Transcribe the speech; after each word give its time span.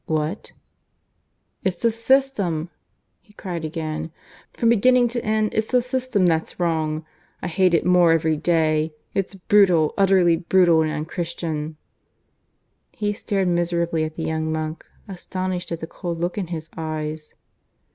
"What?" 0.07 0.51
"It's 1.63 1.75
the 1.79 1.91
system," 1.91 2.71
he 3.21 3.33
cried 3.33 3.63
again. 3.63 4.11
"From 4.51 4.69
beginning 4.69 5.07
to 5.09 5.23
end 5.23 5.53
it's 5.53 5.69
the 5.71 5.79
system 5.83 6.25
that's 6.25 6.59
wrong. 6.59 7.05
I 7.43 7.47
hate 7.47 7.75
it 7.75 7.85
more 7.85 8.11
every 8.11 8.35
day. 8.35 8.93
It's 9.13 9.35
brutal, 9.35 9.93
utterly 9.99 10.37
brutal 10.37 10.81
and 10.81 10.89
unchristian." 10.89 11.77
He 12.93 13.13
stared 13.13 13.47
miserably 13.49 14.03
at 14.03 14.15
the 14.15 14.23
young 14.25 14.51
monk, 14.51 14.83
astonished 15.07 15.71
at 15.71 15.81
the 15.81 15.85
cold 15.85 16.19
look 16.19 16.35
in 16.35 16.47
his 16.47 16.67
eyes. 16.75 17.35